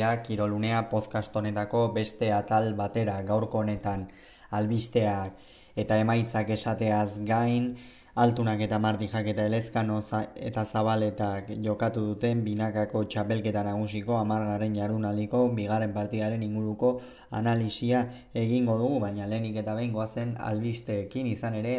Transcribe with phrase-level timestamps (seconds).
[0.00, 4.08] etorriak Kirolunea podcast honetako beste atal batera gaurko honetan
[4.50, 5.32] albisteak
[5.76, 7.76] eta emaitzak esateaz gain
[8.16, 10.00] altunak eta martijak eta elezkano
[10.48, 19.00] eta zabaletak jokatu duten binakako txapelketa nagusiko amargarren jardunaldiko bigarren partidaren inguruko analisia egingo dugu,
[19.00, 21.76] baina lehenik eta behin goazen albisteekin izan ere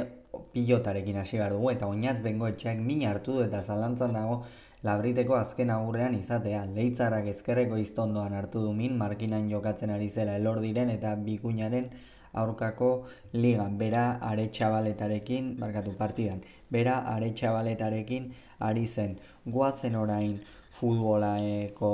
[0.53, 4.43] pilotarekin hasi behar dugu eta oinatz bengo etxeak min hartu eta zalantzan dago
[4.83, 6.63] labriteko azken agurrean izatea.
[6.77, 11.91] Leitzarak ezkerreko iztondoan hartu du min, markinan jokatzen ari zela elor diren eta bikuñaren
[12.43, 12.89] aurkako
[13.33, 13.77] ligan.
[13.77, 16.41] Bera are txabaletarekin, barkatu partidan,
[16.71, 19.17] bera are txabaletarekin ari zen.
[19.45, 20.39] Guazen orain
[20.79, 21.93] futbolaeko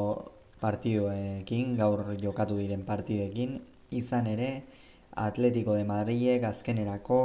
[0.61, 3.59] partidoekin, gaur jokatu diren partidekin,
[3.91, 4.51] izan ere,
[5.17, 7.17] Atletico de Madridek azkenerako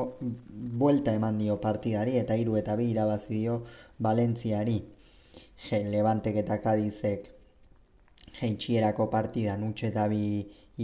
[0.81, 3.59] buelta eman dio partidari eta hiru eta bi irabazi dio
[4.07, 4.79] Valentziari.
[5.93, 7.29] Levantek eta Kadizek
[8.41, 10.25] jeitxierako partida nutxe eta bi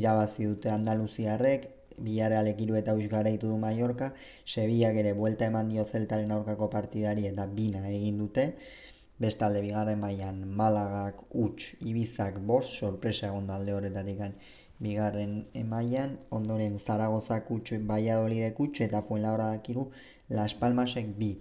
[0.00, 1.68] irabazi dute Andaluziarrek,
[2.06, 4.12] Biarrealek iru eta us garaitu du Mallorca,
[4.44, 8.44] Sevillak ere buelta eman dio zeltaren aurkako partidari eta bina egin dute,
[9.18, 14.22] bestalde bigarren mailan Malagak huts Ibizak bost, sorpresa egon dalde horretatik
[14.78, 19.90] bigarren emaian, ondoren Zaragozak huts Valladolidek huts eta Fuenlabrada dakiru
[20.28, 21.32] Las Palmasek bi.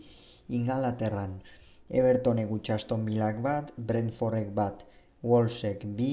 [0.49, 1.41] Ingalaterran,
[1.89, 4.83] Evertonek utxaston bilak bat, Brentfordek bat,
[5.23, 6.09] Wolvesek bi,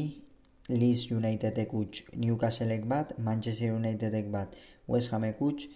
[0.69, 4.55] Leeds Unitedek utx Newcastlek bat, Manchester Unitedek bat,
[4.87, 5.67] West Hamek utx,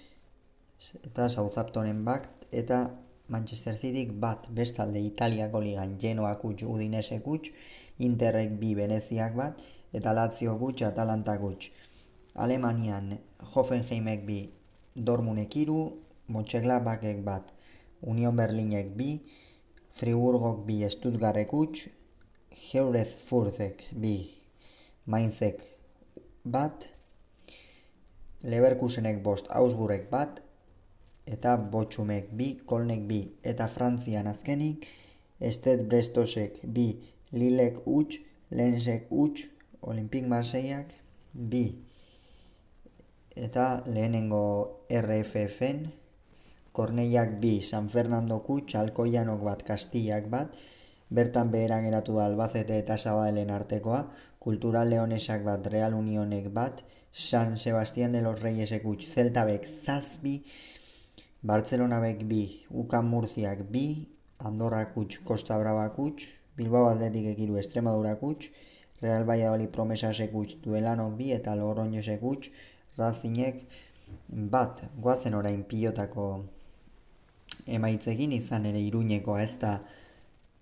[1.03, 2.85] eta Southamptonen bat, eta
[3.29, 7.51] Manchester Cityk bat, bestalde Italiako ligan Genoak utx, Udinesek utx,
[7.99, 9.59] Interrek bi Veneziak bat,
[9.93, 11.73] eta Lazio gutx, Atalanta gutx.
[12.39, 13.19] Alemanian
[13.55, 14.39] Hoffenheimek bi,
[14.95, 17.53] Dormunek iru, Bakek bat,
[18.03, 19.19] Union Berlinek bi,
[19.99, 21.89] Friburgok bi Stuttgartek huts,
[22.71, 24.13] Heurez Furzek bi
[25.11, 25.65] Mainzek
[26.45, 26.87] bat,
[28.45, 30.39] Leverkusenek bost Augsburgek bat,
[31.27, 34.87] eta Botxumek bi, Kolnek bi, eta Frantzian azkenik,
[35.51, 36.87] Estet Brestosek bi,
[37.35, 38.21] Lilek huts,
[38.55, 39.49] Lensek huts,
[39.83, 40.95] Olimpik Marseiak
[41.35, 41.65] bi,
[43.35, 44.45] eta lehenengo
[45.03, 45.89] RFFen,
[46.79, 50.53] Korneiak bi, San Fernando kutx, Alkoianok bat, Kastillak bat,
[51.11, 54.05] bertan beheran eratu da Albacete eta Sabadelen artekoa,
[54.39, 60.37] Kultural Leonesak bat, Real Unionek bat, San Sebastián de los Reyes ekutx, Zeltabek zazbi,
[61.43, 63.83] Bartzelonabek bi, Ukan Murziak bi,
[64.51, 68.53] Andorra kutx, Costa Brava kutx, Bilbao Atletik ekiru Estremadura kutx,
[69.03, 72.53] Real Valladolid Promesa sekutx, Duelanok bi eta Logroño sekutx,
[73.03, 73.65] Razinek
[74.55, 76.29] bat, guazen orain pilotako
[77.67, 79.81] emaitzekin izan ere iruñeko ez da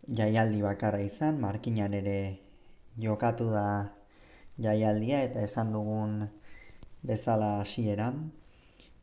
[0.09, 2.39] jaialdi bakarra izan, markinan ere
[2.99, 3.93] jokatu da
[4.59, 6.29] jaialdia eta esan dugun
[7.03, 8.31] bezala hasieran.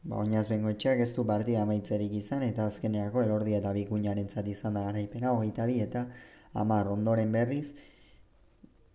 [0.04, 4.74] Ba, oinaz bengo etxeak ez du partida amaitzerik izan eta azkeneako elordi eta bikuñaren izan
[4.74, 6.08] da garaipena, hogeita bi eta
[6.54, 7.74] amar ondoren berriz,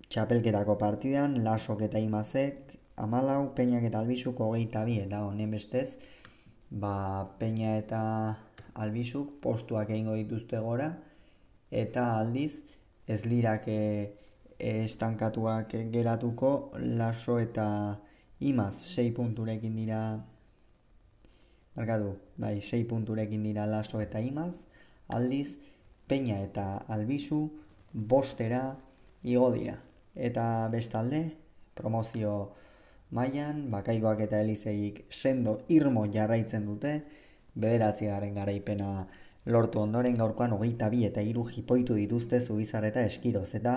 [0.08, 4.98] txapelketako partidan, lasok eta imazek, amalau, peinak eta albizuk hogeita bi.
[5.04, 5.96] Eta honen bestez,
[6.70, 6.94] ba,
[7.38, 8.02] peina eta
[8.84, 10.88] albizuk postuak egingo dituzte gora
[11.70, 12.62] eta aldiz
[13.06, 13.80] ez lirak e,
[14.58, 16.72] estankatuak geratuko
[17.02, 17.68] laso eta
[18.40, 20.02] imaz 6 punturekin dira
[21.78, 24.54] Markatu, bai, 6 punturekin dira laso eta imaz,
[25.06, 25.52] aldiz,
[26.10, 27.52] peña eta albizu,
[27.92, 28.62] bostera,
[29.22, 29.76] igo dira.
[30.16, 31.20] Eta bestalde,
[31.78, 32.32] promozio
[33.14, 36.92] mailan bakaigoak eta elizeik sendo irmo jarraitzen dute,
[37.64, 38.90] bederatzi garen garaipena
[39.46, 43.74] lortu ondoren gaurkoan hogeita bi eta hiru jipoitu dituzte zubizar eta eskiroz eta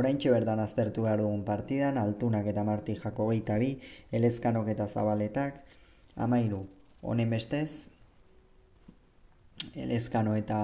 [0.00, 3.72] oraintxe berdan aztertu behar dugun partidan altunak eta marti jako hogeita bi
[4.20, 5.64] elezkanok eta zabaletak
[6.26, 6.62] amairu
[7.02, 7.88] honen bestez
[9.76, 10.60] elezkano eta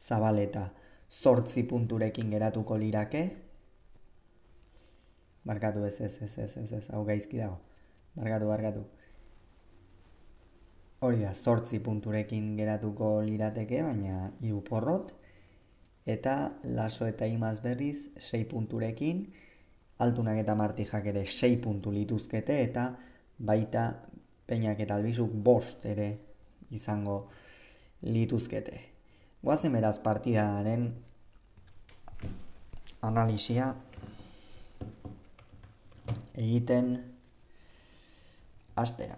[0.00, 0.70] zabaleta
[1.10, 3.30] zortzi punturekin geratuko lirake.
[5.44, 7.58] Barkatu ez ez ez ez ez ez hau gaizki dago.
[8.14, 8.84] Barkatu, barkatu
[11.00, 15.12] hori da, zortzi punturekin geratuko lirateke, baina hiru porrot,
[16.04, 16.34] eta
[16.76, 19.24] laso eta imaz berriz, sei punturekin,
[20.04, 22.90] altunak eta martijak ere sei puntu lituzkete, eta
[23.38, 23.86] baita
[24.46, 26.10] peinak eta albizuk bost ere
[26.70, 27.22] izango
[28.02, 28.80] lituzkete.
[29.40, 30.90] Guazen beraz partidaren
[33.08, 33.72] analizia
[36.36, 36.92] egiten
[38.76, 39.16] astera.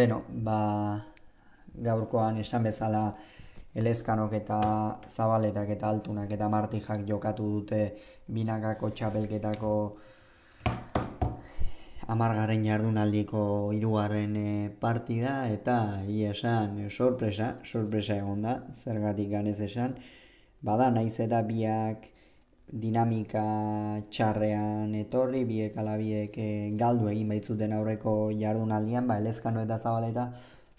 [0.00, 0.58] Beno, ba,
[1.86, 3.02] gaurkoan esan bezala
[3.80, 4.60] elezkanok eta
[5.10, 7.80] zabaletak eta altunak eta martijak jokatu dute
[8.36, 9.72] binakako txapelketako
[12.14, 13.42] amargarren jardunaldiko
[13.76, 15.76] hirugarren eh, partida eta
[16.06, 19.98] hi esan sorpresa, sorpresa egon da, zergatik ganez esan,
[20.70, 22.08] bada naiz eta biak
[22.72, 23.42] dinamika
[24.10, 30.30] txarrean etorri, biek alabiek e, galdu egin baitzuten aurreko jardunaldian, ba, elezkano eta zabaleta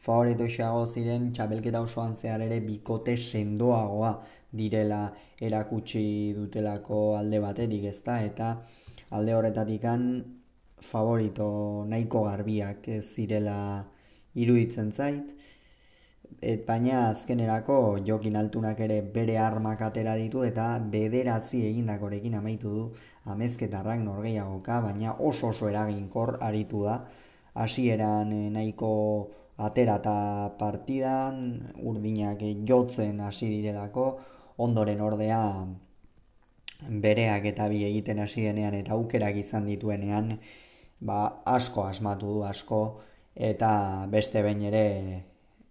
[0.02, 4.14] favorito xago ziren txabelketa osoan zehar ere bikote sendoagoa
[4.62, 5.02] direla
[5.48, 6.04] erakutsi
[6.38, 8.48] dutelako alde batetik ezta eta
[9.12, 9.86] alde horretatik
[10.82, 11.48] favorito
[11.88, 13.58] nahiko garbiak ez zirela
[14.34, 15.36] iruditzen zait.
[16.42, 20.64] Et, baina azkenerako jokin altunak ere bere armak atera ditu eta
[20.96, 22.86] bederatzi egindakorekin amaitu du
[23.36, 26.98] amezketarrak norgeiagoka, baina oso oso eraginkor aritu da.
[27.54, 28.92] Hasieran eh, nahiko
[29.68, 30.16] atera eta
[30.58, 31.40] partidan,
[31.94, 32.42] urdinak
[32.74, 34.10] jotzen hasi direlako,
[34.58, 35.42] ondoren ordea
[37.06, 40.40] bereak eta bi egiten hasi denean eta aukerak izan dituenean,
[41.02, 42.86] ba, asko asmatu du asko
[43.36, 44.88] eta beste behin ere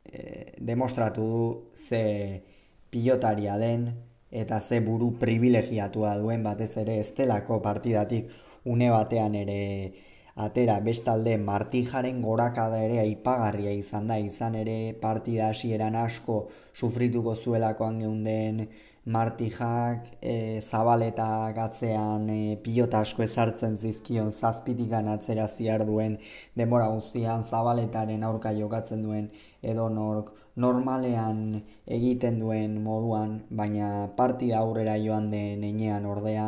[0.04, 2.42] e, demostratu du ze
[2.90, 3.90] pilotaria den
[4.30, 8.30] eta ze buru privilegiatua duen batez ere estelako partidatik
[8.64, 9.92] une batean ere
[10.40, 10.80] atera.
[10.80, 14.18] Bestalde martijaren gorakada ere aipagarria izan da.
[14.18, 18.68] Izan ere partida hasieran asko sufrituko zuelakoan geunden
[19.04, 26.18] martijak e, zabaletak atzean e, pilota asko ezartzen zizkion zazpitikan atzera ziar duen
[26.56, 29.30] demora guztian zabaletaren aurka jokatzen duen
[29.62, 36.46] edo nork normalean egiten duen moduan, baina partida aurrera joan den enean ordea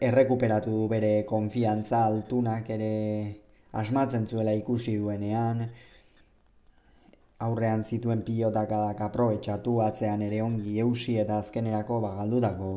[0.00, 2.92] errekuperatu du bere konfiantza altunak ere
[3.72, 5.66] asmatzen zuela ikusi duenean,
[7.46, 12.70] aurrean zituen pilotadak aprobetsatu atzean ere ongi eusi eta azkenerako ba, galdutako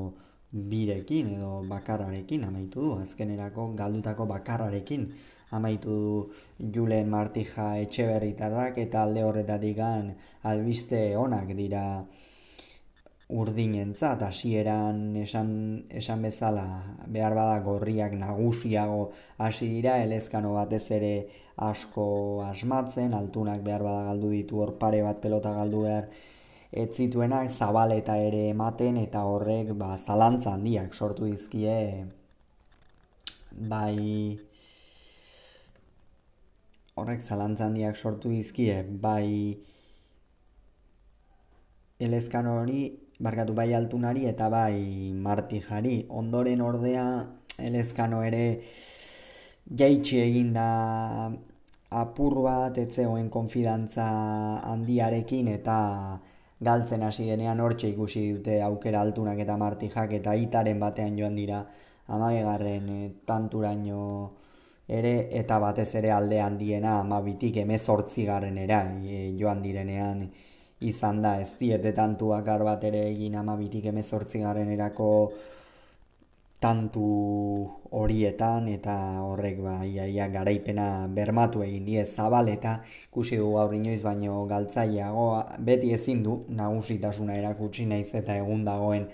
[0.71, 2.93] birekin edo bakarrarekin amaitu du.
[3.01, 5.09] Azkenerako galdutako bakarrarekin
[5.51, 9.79] amaitu du Julen Martija etxeberritarrak eta alde horretatik
[10.43, 11.83] albiste onak dira
[13.29, 15.49] urdinentzat hasieran esan,
[15.91, 16.63] esan bezala
[17.07, 21.27] behar bada gorriak nagusiago hasi dira elezkano batez ere
[21.57, 22.07] asko
[22.47, 26.07] asmatzen, altunak behar bada galdu ditu hor pare bat pelota galdu behar
[26.71, 32.05] ez zituenak zabaleta ere ematen eta horrek ba, zalantza handiak sortu dizkie.
[33.51, 34.37] Bai
[36.95, 39.57] horrek zalantza handiak sortu dizkie bai
[41.99, 46.05] elezkan hori barkatu bai altunari eta bai martijari.
[46.09, 47.05] Ondoren ordea
[47.57, 48.61] elezkano ere
[49.81, 50.69] jaitsi egin da
[51.89, 54.07] apur bat etzeoen konfidantza
[54.71, 55.77] handiarekin eta
[56.59, 61.65] galtzen hasi denean hortxe ikusi dute aukera altunak eta martijak eta itaren batean joan dira
[62.07, 64.01] amagegarren e, tanturaino
[64.87, 70.29] ere eta batez ere alde handiena amabitik emezortzi garren era e, joan direnean
[70.79, 75.07] izan da, ez diete tantu bakar bat ere egin amabitik emezortzi garen erako
[76.59, 77.07] tantu
[77.93, 82.79] horietan eta horrek ba, ia, garaipena bermatu egin die zabal eta
[83.09, 85.27] ikusi du gaur inoiz baino galtzaileago
[85.69, 89.05] beti ezin du nagusitasuna erakutsi naiz eta egun dagoen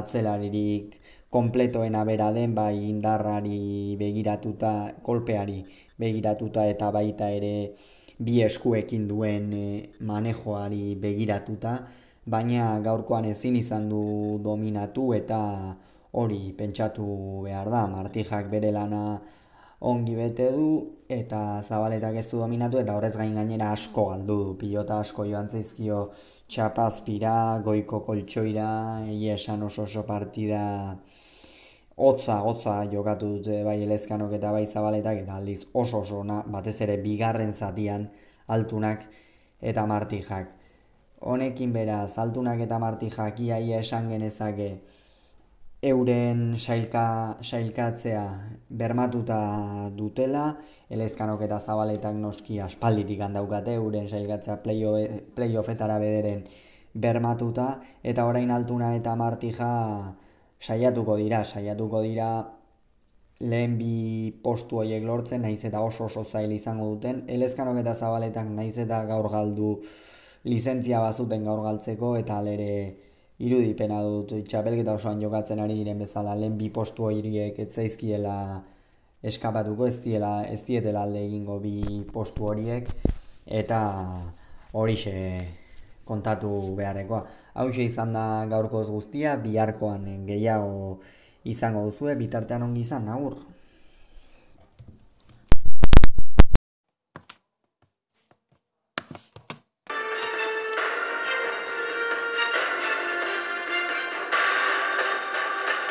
[0.00, 0.98] atzelaririk
[1.30, 4.74] kompletoena bera den bai indarrari begiratuta
[5.08, 5.64] kolpeari
[5.98, 7.54] begiratuta eta baita ere
[8.20, 9.66] bi eskuekin duen e,
[10.00, 11.74] manejoari begiratuta,
[12.34, 14.02] baina gaurkoan ezin izan du
[14.44, 15.40] dominatu eta
[16.20, 17.06] hori pentsatu
[17.46, 19.04] behar da, martijak bere lana
[19.92, 20.66] ongi bete du
[21.08, 25.48] eta zabaletak ez du dominatu eta horrez gain gainera asko galdu du, pilota asko joan
[25.48, 26.02] zaizkio
[26.50, 28.70] txapazpira, goiko koltsoira,
[29.08, 30.62] egia esan oso oso partida
[32.00, 36.78] hotza, hotza jokatu dute bai elezkanok eta bai zabaletak eta aldiz oso oso na, batez
[36.86, 38.08] ere bigarren zatian
[38.48, 39.04] altunak
[39.72, 40.54] eta martijak.
[41.20, 44.70] Honekin beraz, altunak eta martijak iaia esan genezake
[45.90, 47.04] euren sailka,
[47.42, 48.24] sailkatzea
[48.82, 49.42] bermatuta
[49.96, 50.46] dutela,
[50.88, 54.58] elezkanok eta zabaletak noski aspalditik handaukate euren sailkatzea
[55.36, 56.42] playoffetara bederen
[56.94, 57.68] bermatuta,
[58.02, 59.70] eta orain altuna eta martija
[60.60, 62.30] saiatuko dira, saiatuko dira
[63.40, 67.24] lehen bi postu horiek lortzen, naiz eta oso oso zail izango duten.
[67.28, 69.70] Elezkanok eta zabaletak naiz eta gaur galdu
[70.44, 72.74] lizentzia bazuten gaur galtzeko, eta alere
[73.40, 78.36] irudipena dut txapelketa osoan jokatzen ari diren bezala lehen bi postu horiek ez zaizkiela
[79.22, 82.88] eskapatuko, ez, diela, ez dietela alde egingo bi postu horiek,
[83.46, 83.80] eta
[84.72, 85.16] horixe
[86.10, 87.22] kontatu beharrekoa.
[87.54, 91.00] Hau izan da gaurkoz guztia, biharkoan gehiago
[91.54, 93.38] izango duzue, bitartean ongi izan, agur.